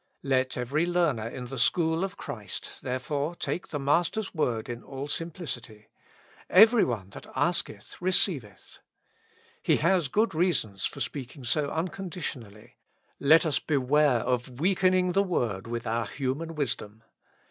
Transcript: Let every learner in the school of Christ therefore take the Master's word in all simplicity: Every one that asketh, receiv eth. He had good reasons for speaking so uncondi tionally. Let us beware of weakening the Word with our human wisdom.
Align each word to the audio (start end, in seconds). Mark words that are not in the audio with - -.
Let 0.23 0.57
every 0.57 0.87
learner 0.87 1.27
in 1.27 1.45
the 1.45 1.59
school 1.59 2.03
of 2.03 2.17
Christ 2.17 2.79
therefore 2.81 3.35
take 3.35 3.67
the 3.67 3.77
Master's 3.77 4.33
word 4.33 4.67
in 4.67 4.81
all 4.81 5.07
simplicity: 5.07 5.89
Every 6.49 6.83
one 6.83 7.11
that 7.11 7.27
asketh, 7.35 7.97
receiv 8.01 8.43
eth. 8.43 8.79
He 9.61 9.75
had 9.77 10.11
good 10.11 10.33
reasons 10.33 10.85
for 10.87 11.01
speaking 11.01 11.43
so 11.43 11.69
uncondi 11.69 12.21
tionally. 12.23 12.71
Let 13.19 13.45
us 13.45 13.59
beware 13.59 14.21
of 14.21 14.59
weakening 14.59 15.11
the 15.11 15.21
Word 15.21 15.67
with 15.67 15.85
our 15.85 16.07
human 16.07 16.55
wisdom. 16.55 17.03